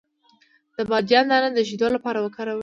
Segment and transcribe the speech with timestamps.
[0.75, 2.59] د بادیان دانه د شیدو لپاره وکاروئ